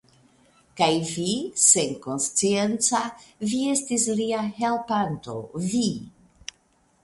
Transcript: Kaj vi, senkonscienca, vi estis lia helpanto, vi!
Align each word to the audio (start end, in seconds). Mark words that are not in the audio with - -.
Kaj 0.79 0.87
vi, 1.09 1.25
senkonscienca, 1.63 3.03
vi 3.53 3.61
estis 3.77 4.09
lia 4.23 4.43
helpanto, 4.59 5.41
vi! 5.71 5.87